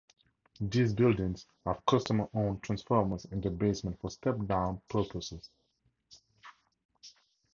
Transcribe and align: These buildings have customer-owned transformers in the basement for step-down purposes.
These 0.59 0.93
buildings 0.95 1.45
have 1.63 1.85
customer-owned 1.85 2.63
transformers 2.63 3.25
in 3.25 3.39
the 3.39 3.51
basement 3.51 3.99
for 4.01 4.09
step-down 4.09 4.81
purposes. 4.89 5.51